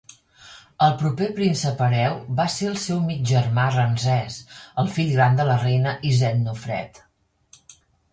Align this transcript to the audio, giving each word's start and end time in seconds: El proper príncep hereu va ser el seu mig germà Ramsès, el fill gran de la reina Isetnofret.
El 0.83 0.93
proper 0.99 1.25
príncep 1.39 1.81
hereu 1.87 2.15
va 2.39 2.45
ser 2.53 2.69
el 2.69 2.79
seu 2.83 3.01
mig 3.09 3.19
germà 3.31 3.65
Ramsès, 3.75 4.39
el 4.85 4.89
fill 4.97 5.13
gran 5.19 5.37
de 5.41 5.47
la 5.51 5.59
reina 5.65 5.93
Isetnofret. 6.13 6.99